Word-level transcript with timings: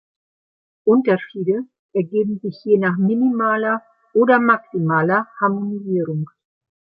Unterschiede 0.83 1.65
ergeben 1.93 2.39
sich 2.39 2.57
je 2.63 2.79
nach 2.79 2.97
minimaler 2.97 3.83
oder 4.15 4.39
maximaler 4.39 5.27
Harmonisierung. 5.39 6.27